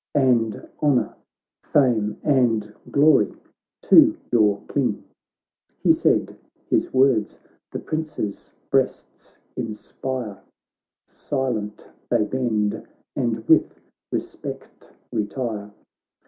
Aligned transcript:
And 0.15 0.67
honour, 0.81 1.15
fame, 1.63 2.17
and 2.23 2.73
glory 2.89 3.35
to 3.83 4.17
your 4.31 4.63
King.' 4.67 5.03
He 5.83 5.91
said; 5.91 6.39
his 6.71 6.91
words 6.91 7.39
the 7.71 7.77
Princes' 7.77 8.51
breasts 8.71 9.37
inspire: 9.55 10.41
Silent 11.05 11.87
they 12.09 12.23
bend, 12.23 12.87
and 13.15 13.47
with 13.47 13.79
respect 14.11 14.91
retire. 15.11 15.69